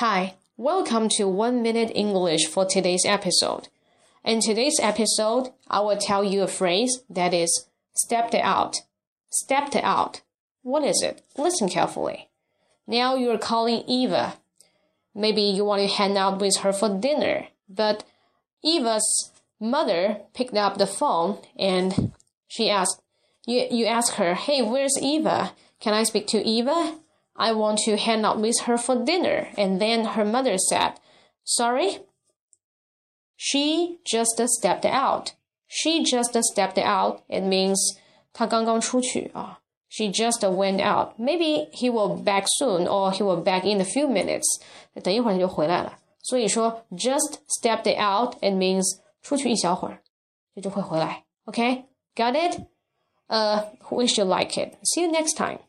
[0.00, 3.68] Hi, welcome to One Minute English for today's episode.
[4.26, 8.76] In today's episode, I will tell you a phrase that is stepped out.
[9.30, 10.20] Stepped out.
[10.60, 11.22] What is it?
[11.38, 12.28] Listen carefully.
[12.86, 14.34] Now you're calling Eva.
[15.14, 18.04] Maybe you want to hang out with her for dinner, but
[18.62, 22.12] Eva's mother picked up the phone and
[22.46, 23.00] she asked,
[23.46, 25.54] you, you ask her, hey, where's Eva?
[25.80, 26.98] Can I speak to Eva?
[27.35, 29.47] I want to hang out with her for dinner.
[29.57, 30.93] And then her mother said,
[31.43, 31.99] sorry?
[33.35, 35.33] She just stepped out.
[35.67, 37.23] She just stepped out.
[37.29, 37.77] It means
[38.33, 39.59] 她刚刚出去啊。
[39.89, 41.19] She just went out.
[41.19, 44.45] Maybe he will back soon, or he will back in a few minutes.
[45.03, 45.97] 等一会儿他就回来了。
[46.23, 48.83] 所以说，just stepped out it means
[49.21, 50.01] 出去一小会儿，
[50.55, 51.25] 这就会回来。
[51.45, 51.85] OK,
[52.15, 52.61] got it?
[53.27, 54.75] Uh, wish you like it.
[54.83, 55.59] See you next time.